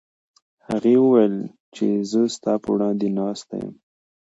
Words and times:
هغې 0.67 0.95
وویل 1.01 1.35
چې 1.75 1.87
زه 2.09 2.21
ستا 2.35 2.53
په 2.63 2.69
وړاندې 2.73 3.07
ناسته 3.19 3.53
یم. 3.61 3.73